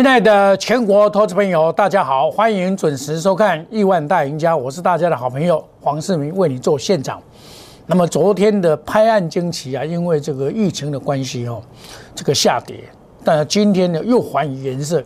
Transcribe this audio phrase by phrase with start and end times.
[0.00, 7.22] 亲爱的全国投资朋友，大家好，欢迎准时收看《亿万大赢家》，我是大家的好朋友黄世明，为你做现场。
[7.84, 11.60] 那么昨天的拍案惊奇啊，因为这个疫情的关系哦，
[12.14, 12.76] 这个下跌，
[13.22, 15.04] 但今天呢又还颜色。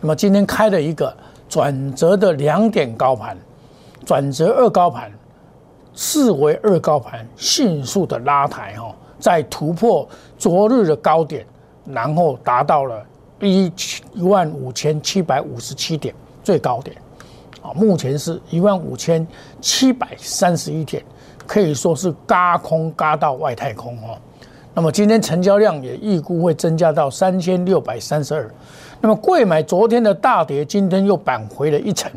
[0.00, 1.16] 那么今天开了一个
[1.48, 3.38] 转折的两点高盘，
[4.04, 5.12] 转折二高盘，
[5.94, 11.46] 四为二高盘，迅速的拉抬哈，在突破昨日的高点，
[11.86, 13.00] 然后达到了。
[13.40, 13.72] 一
[14.14, 16.96] 一万五千七百五十七点最高点，
[17.62, 19.26] 啊，目前是一万五千
[19.60, 21.04] 七百三十一点，
[21.46, 24.16] 可以说是嘎空嘎到外太空哦。
[24.74, 28.50] 那么今天成交量也预估会增加到三千六百三十二。
[29.00, 32.10] 那么贵买昨天的大跌，今天又扳回了一层，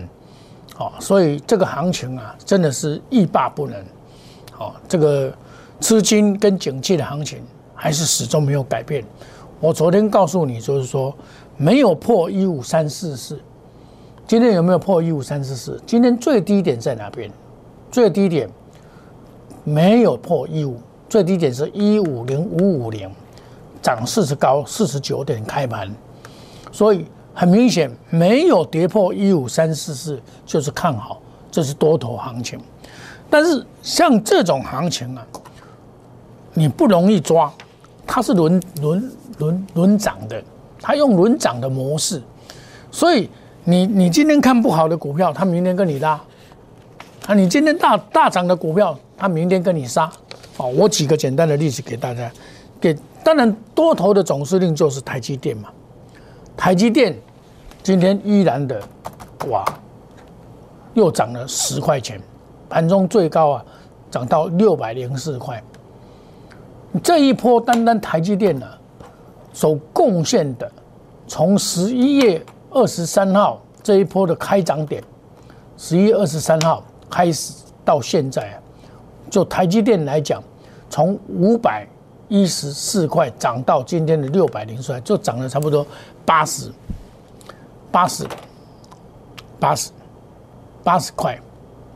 [0.78, 3.80] 哦，所以这个行情啊，真的是欲罢不能。
[4.58, 5.32] 哦，这个
[5.80, 7.44] 资金跟景气的行情
[7.76, 9.04] 还是始终没有改变。
[9.60, 11.16] 我昨天告诉你，就是说
[11.56, 13.40] 没有破一五三四四，
[14.28, 15.82] 今天有没有破一五三四四？
[15.86, 17.32] 今天最低点在哪边？
[17.90, 18.48] 最低点
[19.64, 23.10] 没有破一五，最低点是一五零五五零，
[23.82, 25.92] 涨四十高四十九点开盘，
[26.72, 32.60] 所以很明显没有跌破一五三四四，就是看好，这是多头行情。
[33.28, 35.26] 但是像这种行情啊，
[36.54, 37.52] 你不容易抓。
[38.08, 40.42] 它是轮轮轮轮涨的，
[40.82, 42.22] 它用轮涨的模式，
[42.90, 43.30] 所以
[43.66, 46.20] 你你今天看不好的股票，它明天跟你拉，
[47.28, 50.10] 啊，你今天大大涨的股票，它明天跟你杀，
[50.56, 52.32] 哦，我举个简单的例子给大家，
[52.80, 55.70] 给当然多头的总司令就是台积电嘛，
[56.56, 57.16] 台积电
[57.84, 58.82] 今天依然的
[59.50, 59.64] 哇，
[60.94, 62.20] 又涨了十块钱，
[62.70, 63.66] 盘中最高啊，
[64.10, 65.62] 涨到六百零四块。
[67.04, 68.66] 这一波单单台积电呢，
[69.54, 70.72] 所贡献的，
[71.28, 75.04] 从十一月二十三号这一波的开涨点，
[75.78, 77.54] 十一月二十三号开始
[77.86, 78.56] 到现在啊，
[79.30, 80.42] 就台积电来讲，
[80.90, 81.86] 从五百
[82.30, 85.86] 一十四块涨到今天的六百零四块，就涨了差不多
[86.26, 86.72] 八十，
[87.92, 88.26] 八十，
[89.60, 89.92] 八十，
[90.84, 91.40] 八十块，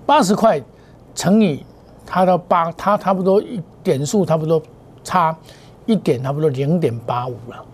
[0.05, 0.61] 八十块
[1.15, 1.65] 乘以
[2.05, 4.61] 它的八，它差不多一点数差不多。
[5.03, 5.35] 差
[5.85, 7.65] 一点，差不多零点八五了，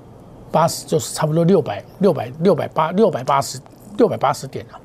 [0.51, 3.59] 八十就是差不多六百六百六百八六百八十
[3.97, 4.79] 六百八十点了。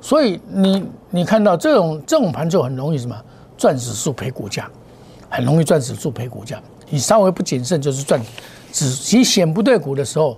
[0.00, 3.16] 所以你你看到这种这种盘就很容易什么
[3.56, 4.70] 赚指数赔股价，
[5.28, 6.60] 很容易赚指数赔股价。
[6.88, 8.20] 你稍微不谨慎就是赚
[8.70, 10.36] 指其选不对股的时候，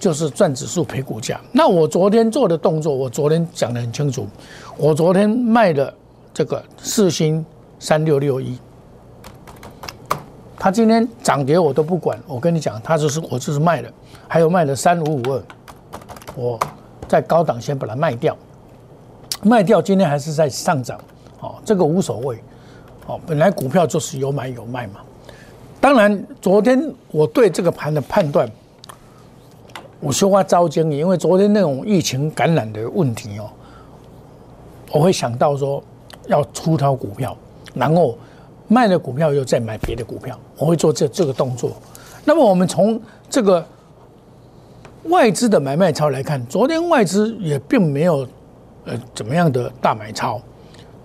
[0.00, 1.40] 就是赚指数赔股价。
[1.52, 4.26] 那我昨天做的动作，我昨天讲的很清楚，
[4.76, 5.94] 我昨天卖的
[6.34, 7.44] 这个四星
[7.78, 8.58] 三六六一。
[10.58, 13.92] 它今天涨跌我都不管，我跟你讲，它就是我就是卖的，
[14.26, 15.42] 还有卖的三五五二，
[16.34, 16.58] 我
[17.06, 18.36] 在高档先把它卖掉，
[19.42, 20.98] 卖掉今天还是在上涨，
[21.38, 22.42] 哦，这个无所谓，
[23.06, 25.00] 哦，本来股票就是有买有卖嘛。
[25.80, 28.50] 当然，昨天我对这个盘的判断，
[30.00, 33.48] 我说话招惊，因为昨天那种疫情感染的问题哦，
[34.90, 35.80] 我会想到说
[36.26, 37.36] 要出逃股票，
[37.74, 38.18] 然后。
[38.70, 41.72] 卖了股票又再买别的股票，我会做这这个动作。
[42.24, 43.64] 那么我们从这个
[45.04, 48.26] 外资的买卖超来看，昨天外资也并没有
[48.84, 50.40] 呃怎么样的大买超，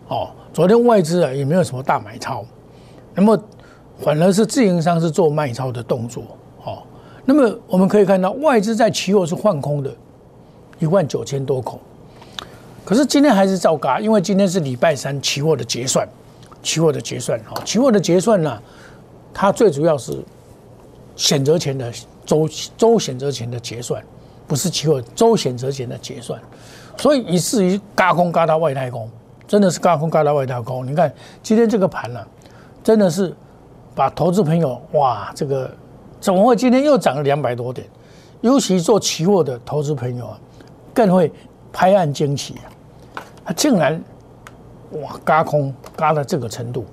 [0.07, 2.43] 哦，昨天外资啊也没有什么大买超，
[3.13, 3.41] 那么
[3.99, 6.23] 反而是自营商是做卖超的动作，
[6.65, 6.83] 哦，
[7.23, 9.89] 那么我们可以看到外资在期货是换空的，
[10.79, 11.79] 一万九千多口，
[12.83, 16.07] 可是今天还是照嘎，因为今天是礼拜三期货的结算。
[16.61, 18.57] 期货的结算，哦，期货的结算呢，
[19.33, 20.23] 它最主要是
[21.15, 21.91] 选择权的
[22.25, 24.03] 周周选择权的结算，
[24.47, 26.39] 不是期货周选择权的结算，
[26.97, 29.09] 所以以至于嘎空嘎到外太空，
[29.47, 30.85] 真的是嘎空嘎到外太空。
[30.85, 32.19] 你看今天这个盘呢，
[32.83, 33.35] 真的是
[33.95, 35.69] 把投资朋友哇，这个
[36.19, 37.87] 怎么会今天又涨了两百多点？
[38.41, 40.39] 尤其做期货的投资朋友啊，
[40.93, 41.31] 更会
[41.71, 42.69] 拍案惊奇啊，
[43.45, 44.01] 他竟然。
[45.01, 46.85] 哇，嘎空嘎到这个程度，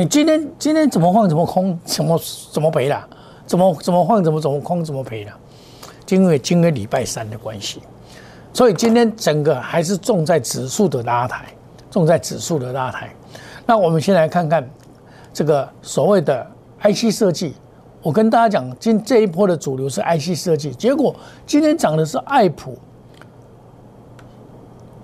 [0.00, 2.18] 你今天今天怎么放怎么空，怎么
[2.50, 3.06] 怎么赔了？
[3.44, 5.32] 怎么怎么放怎么怎么空怎么赔了？
[6.08, 7.82] 因为今天礼拜三的关系，
[8.50, 11.44] 所以今天整个还是重在指数的拉抬，
[11.90, 13.10] 重在指数的拉抬。
[13.66, 14.66] 那我们先来看看
[15.34, 16.46] 这个所谓的
[16.80, 17.52] IC 设计。
[18.00, 21.14] 我跟大家讲，今这一波的主流是 IC 设计，结果
[21.44, 22.74] 今天涨的是爱普、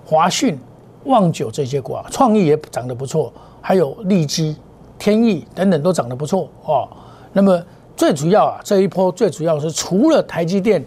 [0.03, 0.59] 华讯。
[1.03, 4.57] 旺九这些股啊，创意也涨得不错，还有利基、
[4.97, 6.87] 天意等等都涨得不错哦。
[7.33, 7.61] 那么
[7.95, 10.83] 最主要啊，这一波最主要是除了台积电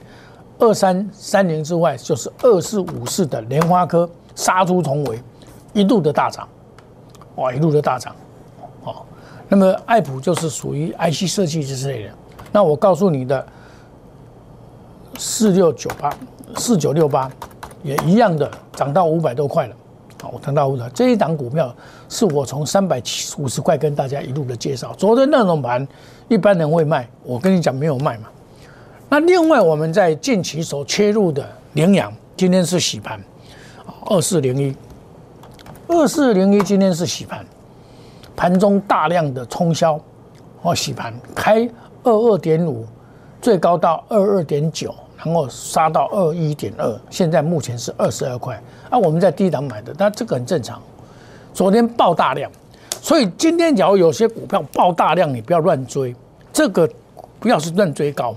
[0.59, 5.21] 二三三零之外，就是二四五四的莲花科杀出重围，
[5.73, 6.49] 一路的大涨，
[7.37, 8.15] 哇，一路的大涨，
[8.85, 9.03] 哦，
[9.49, 12.11] 那么爱普就是属于 IC 设计之类的。
[12.53, 13.47] 那我告诉你的
[15.19, 16.13] 四六九八、
[16.57, 17.31] 四九六八
[17.83, 19.77] 也一样的涨到五百多块了，
[20.21, 21.75] 好，我谈到了这一档股票
[22.09, 24.93] 是我从三百七五十块跟大家一路的介绍。
[24.99, 25.87] 昨天那种盘
[26.29, 28.29] 一般人会卖，我跟你讲没有卖嘛。
[29.09, 33.19] 那另外，我们在近期所切入的羚羊，今天是洗盘，
[34.07, 34.77] 二四零一，
[35.89, 37.45] 二四零一今天是洗盘，
[38.37, 39.99] 盘中大量的冲销，
[40.61, 41.67] 哦，洗盘开
[42.03, 42.87] 二二点五，
[43.41, 48.59] 最高到二二点九，然后杀到二一点二，现在目前是二十二块，
[48.89, 50.81] 啊，我们在低档买的，但这个很正常。
[51.53, 52.51] 昨天爆大量，
[53.03, 56.17] 所以今天假如有些股票爆大量，你不要乱追，
[56.53, 56.89] 这个
[57.39, 58.35] 不要是乱追高。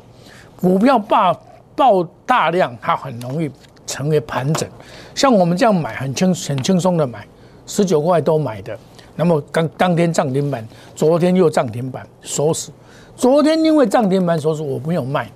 [0.60, 1.34] 股票爆
[1.74, 3.50] 爆大量，它很容易
[3.88, 4.68] 成为盘整。
[5.16, 7.26] 像我们这样买，很轻很轻松的买，
[7.66, 8.78] 十九块都买的。
[9.16, 12.72] 那么刚当天涨停板，昨天又涨停板锁死。
[13.16, 15.32] 昨天因为涨停板锁死，我没有卖。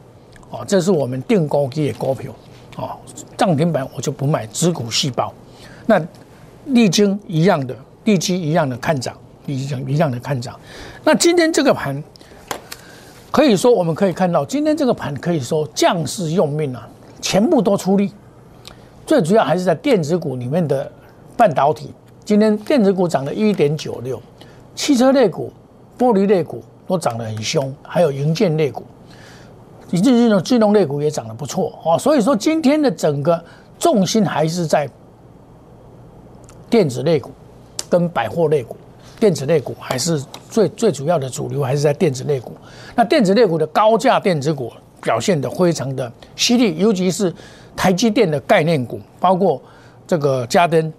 [0.50, 2.32] 哦，这是我们定高基的股票。
[2.78, 2.98] 哦，
[3.36, 5.34] 涨停板我就不卖，只股细胞。
[5.86, 6.00] 那
[6.68, 9.16] 沥青一样的，地基一样的看涨，
[9.46, 10.60] 一样一样的看涨。
[11.04, 12.04] 那今天这个盘。
[13.30, 16.88] 可以说，我们可以看到，今天这个盘可以说将士用命啊，
[17.22, 18.12] 全部都出力。
[19.06, 20.90] 最主要还是在电子股里面的
[21.36, 21.94] 半导体。
[22.26, 24.20] 今天电子股涨了一点九六，
[24.74, 25.52] 汽车类股、
[26.00, 28.84] 玻璃类股都涨得很凶，还有银建类股，
[29.92, 31.98] 以及这种金融类股也涨得不错哦。
[31.98, 33.44] 所以说，今天的整个
[33.80, 34.90] 重心还是在
[36.70, 37.32] 电子类股
[37.90, 38.76] 跟百货类股。
[39.20, 42.52] 电子类股还是最最主要的主流，还是在电子类股。
[42.96, 47.34] 那电子类股的高价电子股表现的非常的犀利，尤其是
[47.76, 49.60] 台积电的概念股，包括
[50.06, 50.94] 这个嘉登，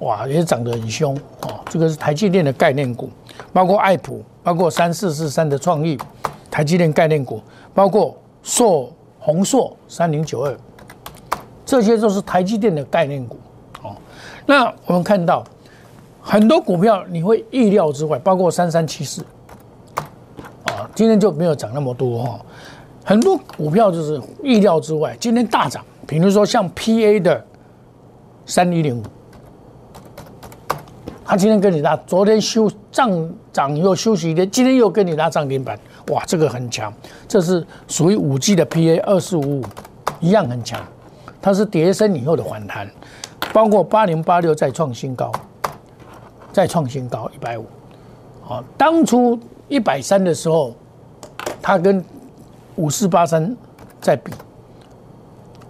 [0.00, 1.60] 哇，也涨得很凶哦。
[1.68, 3.08] 这个是台积电的概念股，
[3.52, 5.96] 包括爱普，包括三四四三的创意，
[6.60, 7.40] 台积电概念股，
[7.72, 10.54] 包括硕宏硕三零九二，
[11.64, 13.38] 这些都是台积电的概念股
[13.82, 13.96] 哦。
[14.44, 15.42] 那我们看到。
[16.22, 19.22] 很多股票你会意料之外，包括三三七四，
[20.64, 22.40] 啊，今天就没有涨那么多哈。
[23.02, 25.82] 很多股票就是意料之外，今天大涨。
[26.06, 27.42] 比如说像 P A 的
[28.44, 29.02] 三一零五，
[31.24, 35.80] 他今天跟你拉，昨天休涨涨又休息一天，今天又跟你拉涨停板，
[36.10, 36.92] 哇，这个很强。
[37.26, 39.64] 这是属于五 G 的 P A 二四五五，
[40.20, 40.80] 一样很强。
[41.42, 42.88] 它是跌升以后的反弹，
[43.52, 45.32] 包括八零八六再创新高。
[46.52, 47.64] 再创新高一百五，
[48.42, 50.74] 好，当初一百三的时候，
[51.62, 52.04] 它跟
[52.74, 53.56] 五四八三
[54.00, 54.32] 在比，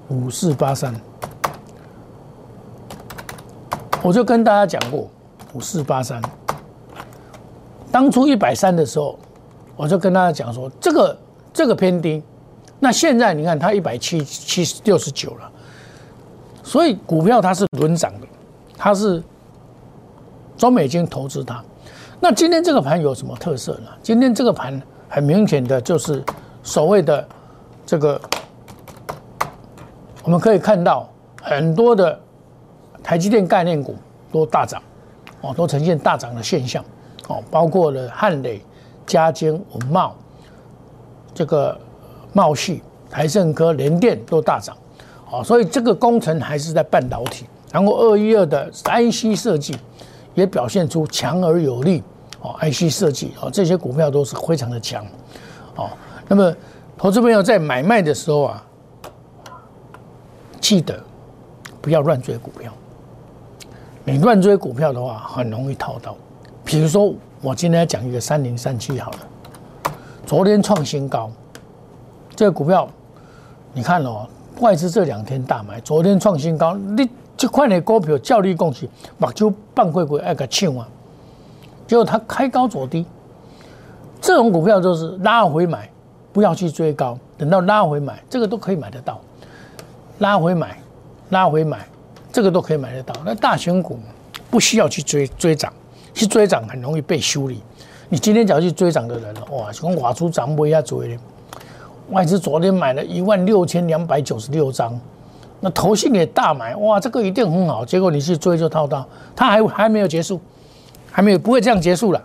[0.09, 0.99] 五四八三，
[4.01, 5.07] 我就跟大家讲过
[5.53, 6.23] 五四八三，
[7.93, 9.19] 当初一百三的时候，
[9.81, 11.19] 我就跟大家讲说这个
[11.55, 12.23] 这个偏低，
[12.79, 15.50] 那现在你看它一百七七六十九了，
[16.62, 18.27] 所以股票它是轮涨的，
[18.76, 19.23] 它是。
[20.59, 21.64] 中美金投资它，
[22.21, 23.88] 那今天这个盘有什么特色呢？
[24.02, 24.78] 今天这个盘
[25.09, 26.23] 很明显的就是
[26.62, 27.26] 所谓的
[27.87, 28.21] 这个，
[30.23, 31.09] 我们可以看到
[31.40, 32.21] 很多的
[33.02, 33.97] 台积电概念股
[34.31, 34.83] 都大涨，
[35.40, 36.85] 哦，都呈现大涨的现象，
[37.28, 38.62] 哦，包括了汉磊、
[39.11, 40.14] 嘉晶、文茂、
[41.35, 41.76] 这个
[42.33, 44.76] 茂系、台盛科、联电都大涨，
[45.33, 49.76] 哦，所以这个工程还是在半导体，然后二一二的 IC 设计。
[50.33, 52.00] 也表现出强而有力
[52.40, 55.05] 哦，IC 设计哦，这些股票都是非常的强
[55.75, 55.90] 哦。
[56.29, 56.55] 那么，
[56.97, 58.64] 投资朋友在买卖的时候啊，
[60.61, 60.99] 记得
[61.83, 62.73] 不要乱追股票。
[64.05, 66.17] 你乱追股票的话，很容易套到。
[66.64, 69.18] 比如说，我今天讲一个三零三七好了，
[70.26, 71.30] 昨天创新高，
[72.37, 72.87] 这个股票
[73.73, 74.26] 你看哦，
[74.61, 77.09] 外资这两天大买，昨天创新高，你。
[77.40, 80.87] 这块的股票照例讲是目睭半贵贵爱个抢啊，
[81.87, 83.06] 结果它开高走低，
[84.20, 85.88] 这种股票就是拉回买，
[86.35, 89.18] 不要去追高，等到拉回买，这个都可以买得到。
[90.18, 90.78] 拉回买，
[91.30, 91.78] 拉回买，
[92.30, 93.14] 这个都可以买得到。
[93.25, 93.99] 那大型股
[94.50, 95.73] 不需要去追追涨，
[96.14, 97.62] 去追涨很容易被修理。
[98.09, 101.23] 你今天只要去追涨的人，哇，从挖出涨不要追的。
[102.11, 104.99] 外资昨天买了一万六千两百九十六张。
[105.62, 107.85] 那投信也大买，哇，这个一定很好。
[107.85, 110.40] 结果你去追就套到，它还还没有结束，
[111.12, 112.25] 还没有不会这样结束了，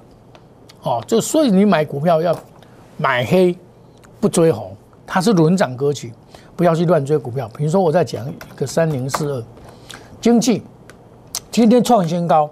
[0.84, 2.34] 哦，就所以你买股票要
[2.96, 3.54] 买黑
[4.22, 4.74] 不追红，
[5.06, 6.14] 它是轮涨格局，
[6.56, 7.46] 不要去乱追股票。
[7.58, 9.44] 比如说，我在讲一个三零四二
[10.22, 10.64] 经济，
[11.52, 12.50] 今天创新高，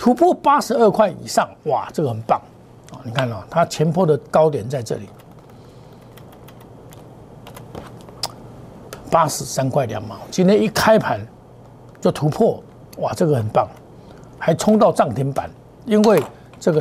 [0.00, 2.40] 突破八十二块以上，哇，这个很棒
[2.90, 2.96] 啊！
[3.04, 5.06] 你看哦，它前坡的高点在这里，
[9.10, 11.20] 八十三块两毛，今天一开盘
[12.00, 12.62] 就突破，
[12.96, 13.68] 哇，这个很棒，
[14.38, 15.50] 还冲到涨停板，
[15.84, 16.22] 因为
[16.58, 16.80] 这个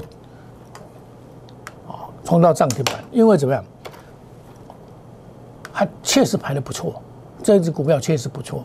[1.90, 3.62] 啊，冲到涨停板，因为怎么样？
[5.74, 7.02] 它确实排的不错，
[7.44, 8.64] 这只股票确实不错。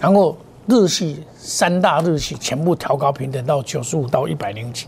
[0.00, 0.34] 然后
[0.66, 4.86] 日系三大日系全部调高平等到九十五到一百零几，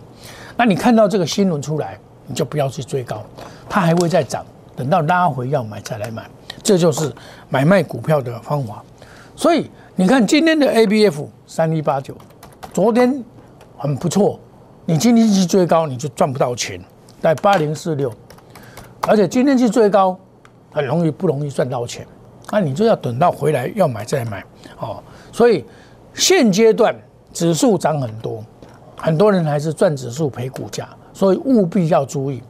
[0.57, 3.23] 那你看到这个新闻出来，你就不要去追高，
[3.69, 4.45] 它还会再涨，
[4.77, 6.29] 等到拉回要买再来买，
[6.63, 7.13] 这就是
[7.49, 8.83] 买卖股票的方法。
[9.35, 12.15] 所以你看今天的 ABF 三一八九，
[12.73, 13.25] 昨天
[13.77, 14.39] 很不错，
[14.85, 16.81] 你今天去追高你就赚不到钱，
[17.21, 18.13] 在八零四六，
[19.03, 20.19] 而且今天去追高。
[20.75, 22.07] 很容易不容易赚到钱，
[22.51, 24.43] 那你就要等到回来要买再买
[24.79, 25.03] 哦。
[25.33, 25.65] 所以
[26.15, 26.95] 现阶段
[27.33, 28.45] 指数涨很多，
[28.97, 32.43] 很多人还是赚指数赔股价，所以务必要注意。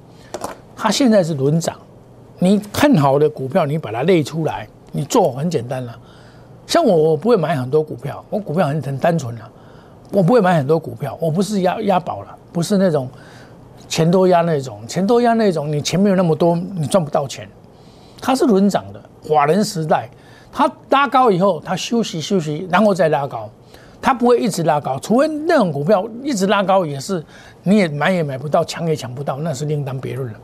[0.77, 1.77] 它现在是轮涨，
[2.41, 5.97] 你看好的股票，你把它列出来，你做很简单了。
[6.67, 9.49] 像我，我不会买很多股票，我股票很很单纯了，
[10.11, 13.09] 我不会买很多股票，我不是押押宝了，不是那种
[13.89, 17.49] 钱多压那种，钱多压那种，你钱没有那么多，你赚不到钱。
[18.21, 20.09] 它是轮涨的，华人时代，
[20.53, 23.49] 它拉高以后，它休息休息，然后再拉高，
[24.03, 27.25] 它不会一直拉高，除非那种股票一直拉高，也是
[27.63, 30.39] 你也买也买不到，抢也抢不到，那是另当别论了。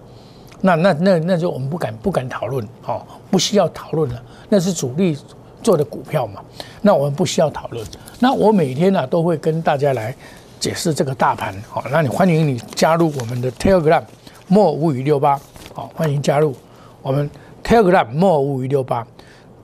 [0.62, 5.16] 那那那那就我们不敢不敢讨论，哦，不需要讨论了，那是主力
[5.62, 6.40] 做的股票嘛，
[6.80, 7.84] 那我们不需要讨论。
[8.18, 10.14] 那我每天呢都会跟大家来
[10.58, 14.02] 解释这个大盘，好，那你欢迎你加入我们的 Telegram
[14.46, 15.38] 莫无语六八，
[15.74, 16.54] 好，欢迎加入
[17.02, 17.30] 我们。
[17.64, 19.06] Telegram 莫五一六八，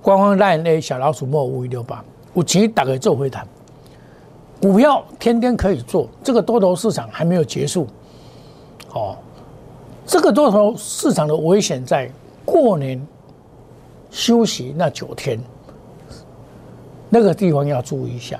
[0.04, 3.48] 官方 Line A 小老鼠莫五一六八，我请打给做回谈。
[4.60, 7.86] 股票天天可以做，这个多头市场还没有结束。
[8.92, 9.16] 哦，
[10.06, 12.10] 这个多头市场的危险在
[12.44, 13.00] 过年
[14.10, 15.40] 休息那九天，
[17.08, 18.38] 那个地方要注意一下。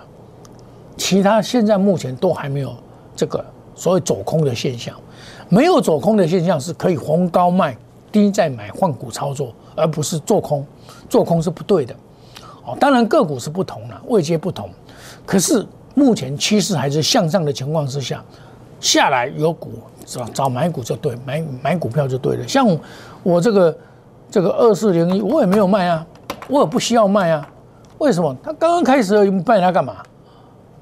[0.98, 2.74] 其他现在目前都还没有
[3.16, 3.42] 这个
[3.74, 4.94] 所谓走空的现象，
[5.48, 7.74] 没有走空的现象是可以红高卖。
[8.12, 10.66] 低再买换股操作，而不是做空，
[11.08, 11.94] 做空是不对的。
[12.64, 14.70] 哦，当然个股是不同了，位阶不同。
[15.26, 18.22] 可是目前趋势还是向上的情况之下，
[18.80, 19.72] 下来有股
[20.04, 22.48] 找找买股就对，买买股票就对了。
[22.48, 22.66] 像
[23.22, 23.76] 我这个
[24.30, 26.06] 这个二四零一，我也没有卖啊，
[26.48, 27.48] 我也不需要卖啊。
[27.98, 28.34] 为什么？
[28.42, 29.96] 它刚刚开始卖它干嘛？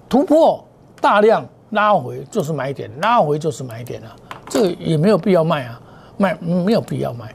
[0.09, 0.65] 突破
[1.01, 4.15] 大量拉回就是买点，拉回就是买点啊，
[4.49, 5.81] 这个也没有必要卖啊。
[6.19, 7.35] 卖没有必要卖，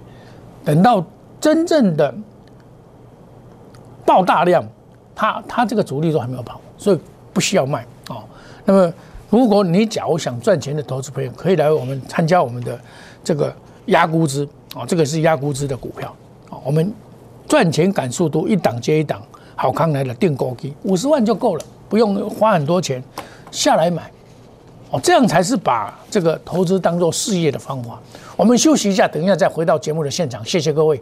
[0.63, 1.03] 等到
[1.39, 2.13] 真正的
[4.05, 4.65] 爆大量，
[5.15, 6.99] 它它这个主力都还没有跑，所以
[7.33, 8.23] 不需要卖哦。
[8.65, 8.93] 那么，
[9.29, 12.79] 如果你假如想赚钱的投资朋友，可以来我们参加我们的
[13.23, 13.53] 这个
[13.87, 16.13] 压估值啊，这个是压估值的股票
[16.49, 16.57] 啊。
[16.63, 16.93] 我们
[17.47, 19.21] 赚钱感速度，一档接一档，
[19.55, 23.03] 好康来了，定高机五十万就够了，不用花很多钱
[23.51, 24.11] 下来买。
[24.89, 27.99] 哦，这样才是把这个投资当做事业的方法。
[28.37, 30.43] 我们休息一下，等一下再回到节目的现场。
[30.45, 31.01] 谢谢各位。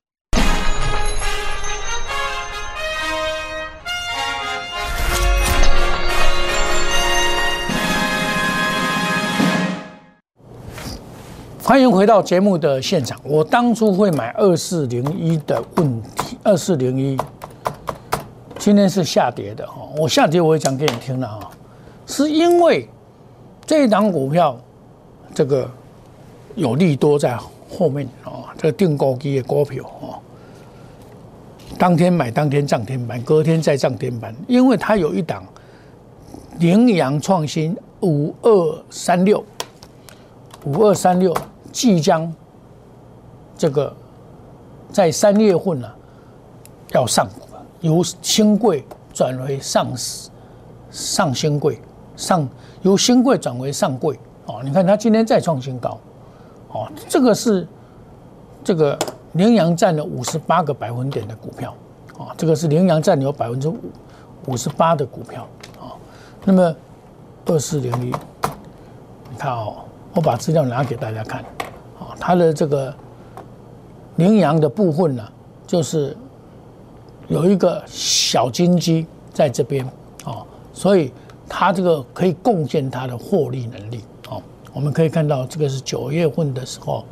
[11.71, 13.17] 欢迎回到节目的现场。
[13.23, 17.17] 我当初会买二四零一的问题，二四零一。
[18.59, 21.49] 今天是下跌的哈，我下跌我也讲给你听了哈，
[22.05, 22.89] 是因为
[23.65, 24.59] 这一档股票
[25.33, 25.65] 这个
[26.55, 30.19] 有利多在后面啊，这个定高机的股票哦，
[31.77, 35.41] 当天买当天涨停板，隔天再涨停板，因为它有一档
[36.59, 39.41] 羚羊创新五二三六
[40.65, 41.33] 五二三六
[41.71, 42.33] 即将
[43.57, 43.93] 这个
[44.91, 45.89] 在三月份呢
[46.91, 47.27] 要上
[47.79, 50.29] 由新贵转为上市
[50.89, 51.79] 上新贵
[52.15, 52.47] 上
[52.81, 55.97] 由新贵转为上贵哦，你看它今天再创新高。
[56.73, 57.67] 哦，这个是
[58.63, 58.97] 这个
[59.33, 61.73] 羚羊占了五十八个百分点的股票，
[62.17, 63.77] 哦，这个是羚羊占有百分之五
[64.47, 65.47] 五十八的股票，
[65.79, 65.91] 哦，
[66.45, 66.75] 那么
[67.45, 68.15] 二四零一，
[69.29, 71.43] 你看哦，我把资料拿给大家看，
[72.23, 72.93] 它的这个
[74.17, 75.27] 羚羊的部分呢，
[75.65, 76.15] 就是
[77.27, 79.83] 有一个小金鸡在这边，
[80.25, 81.11] 哦，所以
[81.49, 84.01] 它这个可以贡献它的获利能力。
[84.29, 84.39] 哦
[84.73, 87.03] 我们可以看到，这个是九月份的时候，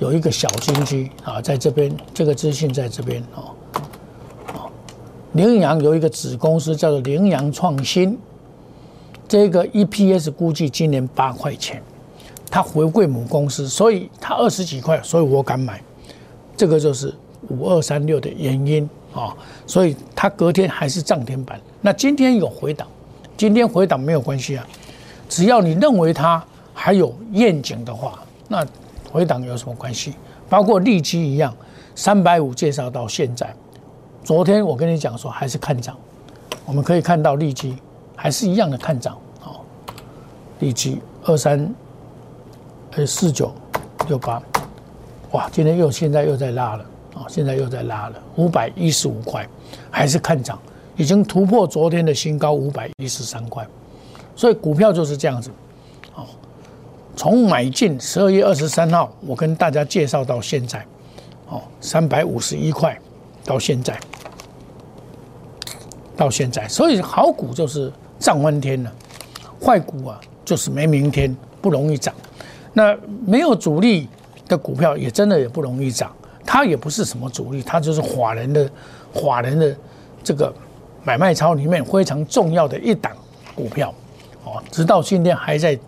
[0.00, 3.54] 有一个小金鸡啊，在这边，这个资讯在这边哦。
[4.54, 4.70] 哦，
[5.32, 8.18] 羚羊有一个子公司叫做羚羊创新，
[9.26, 11.82] 这个 EPS 估计今年八块钱，
[12.50, 15.80] 它回归母公司，所以它二十几块，所以我敢买。
[16.56, 17.14] 这个就是
[17.48, 21.60] 五二三六的原因啊，所以它隔天还是涨停板。
[21.80, 22.86] 那今天有回档，
[23.36, 24.66] 今天回档没有关系啊，
[25.28, 26.42] 只要你认为它。
[26.72, 28.66] 还有愿景的话，那
[29.12, 30.14] 回档有什么关系？
[30.48, 31.54] 包括利基一样，
[31.94, 33.54] 三百五介绍到现在，
[34.24, 35.94] 昨天我跟你讲说还是看涨，
[36.64, 37.76] 我们可以看到利基
[38.16, 39.60] 还是一样的看涨哦。
[40.60, 41.70] 利基二三
[42.96, 43.52] 呃四九
[44.08, 44.42] 六八，
[45.30, 49.46] 哇，今天又现在又在拉了啊，现在又在拉了五百一十五块，
[49.90, 50.58] 还是看涨，
[50.96, 53.66] 已经突破昨天的新高五百一十三块，
[54.34, 55.50] 所以股票就是这样子。
[56.14, 56.26] 哦
[57.16, 60.82] 从买进十二月二十三号，我跟大家介绍到现在，
[61.48, 62.98] 哦，三百五十一块，
[63.44, 64.00] 到现在，
[66.16, 68.92] 到现在，所以好股就是涨翻天了，
[69.62, 72.14] 坏股啊就是没明天，不容易涨。
[72.72, 74.08] 那没有主力
[74.48, 78.70] 的股票也真的也不容易涨，它也不是什么主力，它就是法人的
[79.12, 79.76] 法人的
[80.22, 80.52] 这个
[81.04, 83.12] 买卖操里面非常重要的一档
[83.54, 83.92] 股票，
[84.44, 85.78] 哦，直到今天还在。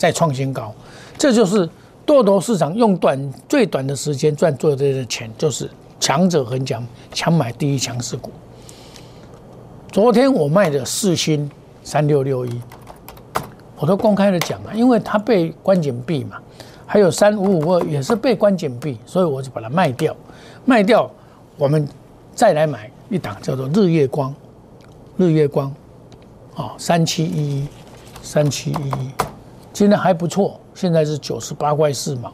[0.00, 0.74] 在创新高，
[1.18, 1.68] 这就是
[2.06, 6.82] 多头市场用短最短的时间赚最多的钱，就是强者恒强，
[7.12, 8.30] 强买第一强势股。
[9.92, 11.50] 昨天我卖的四星
[11.84, 12.60] 三六六一，
[13.80, 16.36] 我都公开的讲了，因为它被关紧闭嘛，
[16.86, 20.14] 还有三五五二也是被关紧闭，所以我就把它卖掉，
[20.66, 21.10] 卖掉，
[21.56, 21.88] 我们
[22.34, 24.34] 再来买一档叫做日月光，
[25.16, 25.74] 日月光，
[26.56, 27.68] 哦，三七一一，
[28.20, 29.10] 三七一一。
[29.72, 32.30] 今天还不错，现在是九十八块四毛，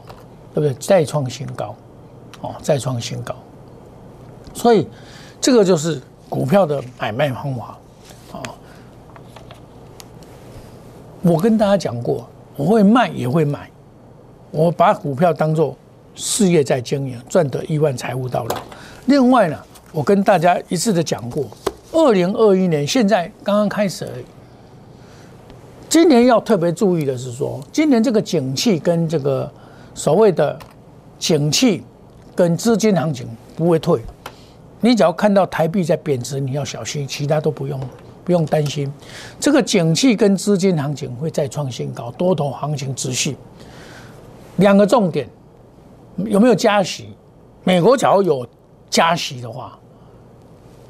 [0.53, 0.73] 对不对？
[0.73, 1.73] 再创新高，
[2.41, 3.33] 哦，再创新高。
[4.53, 4.85] 所以
[5.39, 7.77] 这个就是股票的买卖方法，
[8.33, 8.43] 啊。
[11.27, 13.69] 我跟大家讲过，我会卖也会买，
[14.49, 15.75] 我把股票当做
[16.15, 18.55] 事业在经营，赚得亿万财富到老。
[19.07, 19.57] 另外呢，
[19.91, 21.45] 我跟大家一次的讲过，
[21.91, 24.23] 二零二一年现在刚刚开始而已。
[25.89, 29.51] 今年要特别注意的是说，今年这个景气跟这个
[29.93, 30.57] 所谓的
[31.19, 31.83] 景气
[32.35, 33.99] 跟资金行情不会退。
[34.79, 37.77] 你只要看到台币在贬值，你要小心，其他都不用
[38.27, 38.91] 不用担心。
[39.39, 43.37] 这个景气跟资金行情会再创新高，多头行情持续。
[44.57, 45.29] 两个重点
[46.25, 47.07] 有没有加息？
[47.63, 48.45] 美国假如有
[48.89, 49.79] 加息的话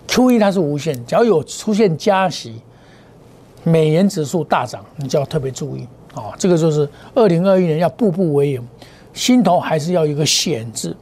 [0.07, 2.59] ，Q E 它是无限，只要有出现加息。
[3.63, 6.33] 美元指数大涨，你就要特别注意啊！
[6.39, 8.67] 这个就是二零二一年要步步为营，
[9.13, 10.95] 心头还是要一个险字。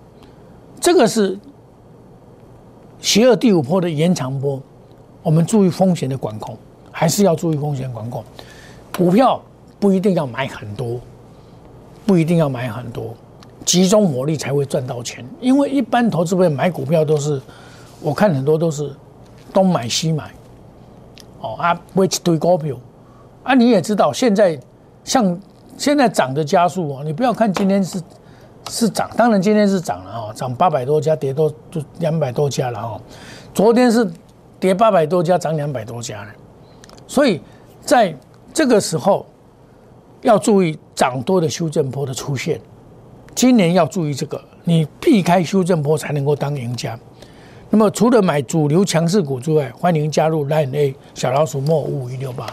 [0.82, 1.40] 这个是
[3.00, 4.60] 邪恶第五波的延长波，
[5.26, 6.56] 我们注意风险的管控，
[6.92, 8.24] 还是要注意风险管控。
[8.96, 9.42] 股票
[9.80, 11.00] 不一定要买很多，
[12.06, 13.16] 不一定要买很多，
[13.66, 15.26] 集中火力才会赚到钱。
[15.42, 17.42] 因为一般投资者买股票都是，
[18.02, 18.96] 我看很多都是
[19.52, 20.30] 东买西买。
[21.42, 22.76] 哦啊，会去堆股票
[23.42, 23.56] 啊！
[23.56, 24.60] 你也知道，现在
[25.04, 25.40] 像
[25.76, 28.00] 现在涨的加速哦，你不要看今天是
[28.70, 33.02] 是涨，当然今天是涨了哦，涨八百多家，跌多就两百多家了哦。
[33.56, 34.08] 昨天是
[34.60, 36.30] 跌八百多家，涨两百多家了。
[37.08, 37.40] 所以
[37.82, 38.16] 在
[38.54, 39.26] 这个时候
[40.22, 42.60] 要注意涨多的修正波的出现。
[43.36, 46.98] 今年要注意这个，你避开修正波才能够当赢家。
[47.70, 52.48] 那么除了买主流强势股之外，欢迎加入 Line A 小老鼠莫五五一六八。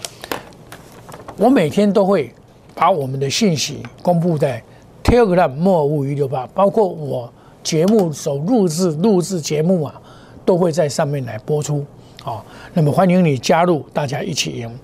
[1.36, 2.34] 我每天都会
[2.74, 4.60] 把我们的信息公布在
[5.04, 10.01] Telegram 莫五一六八，包括我节目所录制录制节目啊，
[10.44, 11.84] 都会在上面来播出。
[12.22, 14.78] 好，那么欢迎你加入，大家一起赢。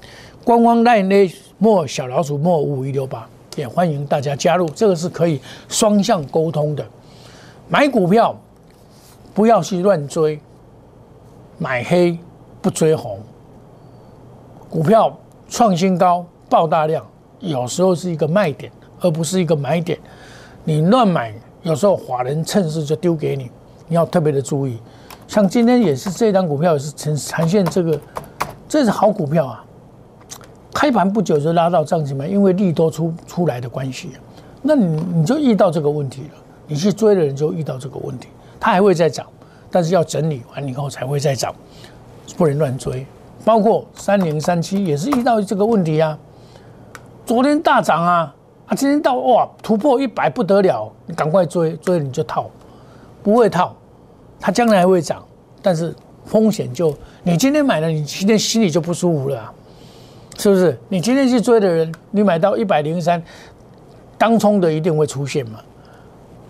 [0.44, 6.84] 官方 line 莫小老鼠莫五一六八，也欢迎大家加入，这个是可以双向沟通的。
[7.68, 8.34] 买股票
[9.34, 10.40] 不要去乱追，
[11.58, 12.18] 买黑
[12.62, 13.20] 不追红。
[14.70, 15.16] 股票
[15.48, 17.06] 创新高、爆大量，
[17.40, 19.98] 有时候是一个卖点，而不是一个买点。
[20.64, 23.50] 你乱买，有时候法人趁势就丢给你，
[23.86, 24.78] 你要特别的注意。
[25.28, 28.00] 像今天也是这张股票也是呈呈现这个，
[28.66, 29.64] 这是好股票啊。
[30.72, 34.12] 开盘不久就拉到涨停板，因为利多出出来的关系，
[34.62, 36.28] 那你你就遇到这个问题了。
[36.66, 39.26] 你去追的人就遇到这个问题，它还会再涨，
[39.70, 41.54] 但是要整理完以后才会再涨，
[42.36, 43.06] 不能乱追。
[43.44, 46.18] 包括三零三七也是遇到这个问题啊，
[47.26, 48.34] 昨天大涨啊，
[48.66, 52.50] 啊今天到哇突破一百不得了，你赶快追追你就套，
[53.22, 53.74] 不会套，
[54.40, 55.24] 它将来还会涨，
[55.61, 59.53] 但是风险就你今天买了，你今天心里就不舒服了，
[60.38, 60.79] 是不是？
[60.88, 63.22] 你今天去追的人，你买到一百零三，
[64.16, 65.61] 当冲的一定会出现嘛，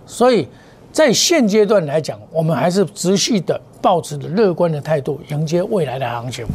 [0.05, 0.47] 所以
[0.91, 6.45] 在现阶段来讲，我们还是持续的保持着乐观的态度，迎接未来的行情。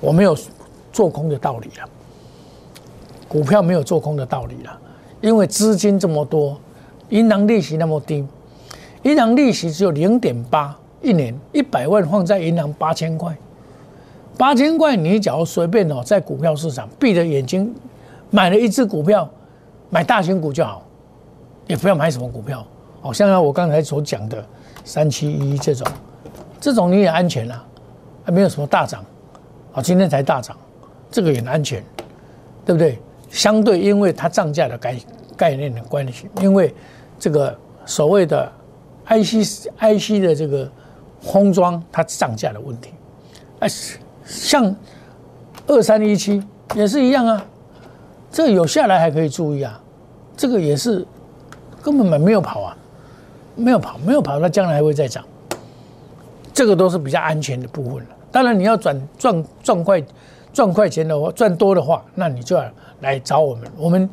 [0.00, 0.36] 我没有
[0.92, 1.88] 做空的道理了，
[3.28, 4.78] 股票没有做空的道理了，
[5.20, 6.58] 因为资金这么多，
[7.08, 8.24] 银行利息那么低，
[9.04, 13.36] 银行利息只有零点八一年，一百万放在银行八千块，
[14.38, 17.72] 八千块你只要随便哦，在股票市场闭着眼睛
[18.30, 19.28] 买了一只股票，
[19.90, 20.82] 买大型股就好，
[21.66, 22.66] 也不要买什么股票，
[23.02, 24.42] 好像我刚才所讲的
[24.84, 25.86] 三七一这种，
[26.58, 27.64] 这种你也安全了，
[28.24, 29.04] 还没有什么大涨。
[29.74, 30.56] 啊，今天才大涨，
[31.10, 31.84] 这个也安全，
[32.64, 32.98] 对不对？
[33.28, 34.96] 相对，因为它涨价的概
[35.36, 36.72] 概念的关系，因为
[37.18, 38.50] 这个所谓的
[39.06, 40.70] IC IC 的这个
[41.20, 42.90] 封装它涨价的问题，
[43.60, 43.68] 哎，
[44.24, 44.74] 像
[45.66, 46.42] 二三一七
[46.74, 47.44] 也是一样啊，
[48.30, 49.80] 这有下来还可以注意啊，
[50.36, 51.06] 这个也是
[51.82, 52.76] 根本没没有跑啊，
[53.54, 55.24] 没有跑，没有跑，那将来还会再涨，
[56.52, 58.10] 这个都是比较安全的部分了。
[58.32, 60.02] 当然，你要赚赚赚快
[60.52, 62.64] 赚快钱的话，赚多的话，那你就要
[63.00, 63.70] 来找我们。
[63.76, 64.08] 我们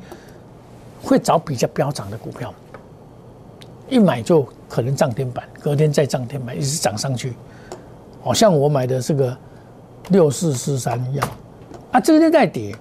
[1.01, 2.54] 会找比较飙涨的股票，
[3.91, 7.34] 一买就可能涨停板，隔天再涨停板，一直涨上去。
[8.23, 9.38] 好像我买的这个
[10.10, 11.30] 六四四三一样
[11.91, 12.73] 啊，这天在跌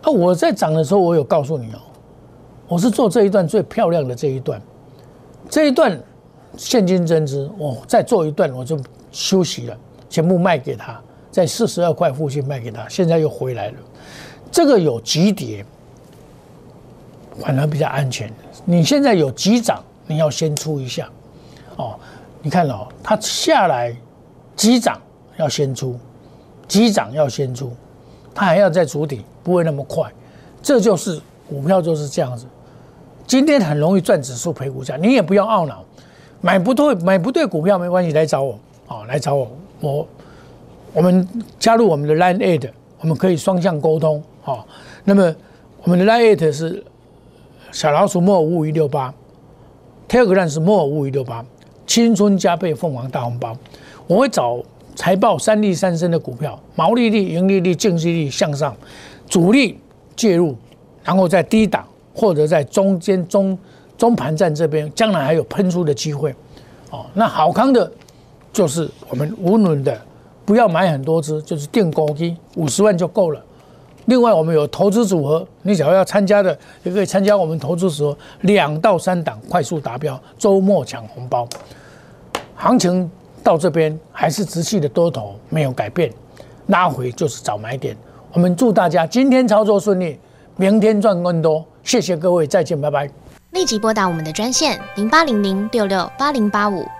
[0.00, 1.78] 啊，我在涨的时候，我有告诉你哦，
[2.66, 4.58] 我是做这一段最漂亮的这一段，
[5.50, 6.00] 这一段
[6.56, 8.80] 现金增值，我再做一段我就
[9.12, 9.76] 休息了。
[10.08, 10.98] 全部卖给他，
[11.30, 13.74] 在四十二块附近卖给他，现在又回来了。
[14.50, 15.64] 这个有急跌，
[17.38, 18.32] 反而比较安全。
[18.64, 21.08] 你现在有急涨，你要先出一下。
[21.76, 21.94] 哦，
[22.42, 23.94] 你看哦，它下来
[24.56, 25.00] 急涨
[25.36, 25.96] 要先出，
[26.66, 27.72] 急涨要先出，
[28.34, 30.10] 它还要在主底，不会那么快。
[30.60, 32.44] 这就是股票就是这样子。
[33.24, 35.84] 今天很容易赚指数赔股价，你也不要懊恼，
[36.40, 39.48] 买不对买不对股票没关系，来找我，哦，来找我。
[39.80, 40.08] 我
[40.92, 41.26] 我们
[41.58, 42.68] 加入我们的 Line Eight，
[43.00, 44.64] 我们可以双向沟通，哦。
[45.04, 45.32] 那么
[45.84, 46.84] 我们的 Line Eight 是
[47.70, 49.14] 小老鼠莫五五一六八
[50.10, 51.44] ，Telegram 是莫五五一六八，
[51.86, 53.56] 青春加倍凤凰大红包。
[54.08, 54.60] 我会找
[54.96, 58.76] 财报三利三升的股票，毛利率、盈利率、净息率向上，
[59.28, 59.78] 主力
[60.16, 60.56] 介入，
[61.04, 63.56] 然后在低档或者在中间中
[63.96, 66.34] 中盘站这边，将来还有喷出的机会。
[66.90, 67.90] 哦，那好康的。
[68.52, 69.96] 就是我们无论的，
[70.44, 73.40] 不要买很多只，就是定高基五十万就够了。
[74.06, 81.48] 另外，我们有投资组合，你只要要参加的，也可以参加我们投资组合，两到三档快速达标，周末抢红包。
[82.56, 83.10] 行情
[83.42, 86.12] 到这边还是持续的多头没有改变，
[86.66, 87.96] 拉回就是找买点。
[88.32, 90.18] 我们祝大家今天操作顺利，
[90.56, 91.64] 明天赚更多。
[91.82, 93.08] 谢谢各位，再见，拜拜。
[93.52, 96.84] 立即拨打我们的专线零八零零六六八零八五。